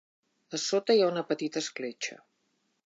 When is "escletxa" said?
1.65-2.21